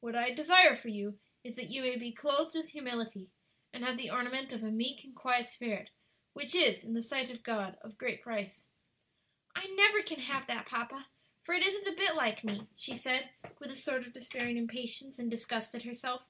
What 0.00 0.14
I 0.14 0.30
desire 0.34 0.76
for 0.76 0.90
you 0.90 1.18
is 1.42 1.56
that 1.56 1.70
you 1.70 1.80
may 1.80 1.96
'be 1.96 2.12
clothed 2.12 2.54
with 2.54 2.68
humility,' 2.72 3.30
and 3.72 3.82
have 3.82 3.96
'the 3.96 4.10
ornament 4.10 4.52
of 4.52 4.62
a 4.62 4.70
meek 4.70 5.04
and 5.04 5.16
quiet 5.16 5.46
spirit, 5.46 5.88
which 6.34 6.54
is, 6.54 6.84
in 6.84 6.92
the 6.92 7.00
sight 7.00 7.30
of 7.30 7.42
God, 7.42 7.78
of 7.80 7.96
great 7.96 8.20
price.'" 8.20 8.66
"I 9.56 9.68
never 9.68 10.02
can 10.02 10.20
have 10.20 10.46
that, 10.48 10.66
papa, 10.66 11.08
for 11.44 11.54
it 11.54 11.62
isn't 11.66 11.86
a 11.88 11.96
bit 11.96 12.14
like 12.14 12.44
me," 12.44 12.68
she 12.76 12.94
said, 12.94 13.30
with 13.58 13.70
a 13.70 13.74
sort 13.74 14.06
of 14.06 14.12
despairing 14.12 14.58
impatience 14.58 15.18
and 15.18 15.30
disgust 15.30 15.74
at 15.74 15.84
herself. 15.84 16.24